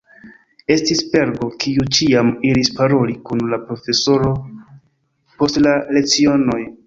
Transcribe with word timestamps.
Estis 0.75 1.01
Pergo, 1.15 1.49
kiu 1.63 1.85
ĉiam 1.97 2.31
iris 2.51 2.71
paroli 2.79 3.17
kun 3.29 3.43
la 3.53 3.59
profesoroj 3.67 4.33
post 5.43 5.63
la 5.69 5.75
lecionoj. 5.99 6.61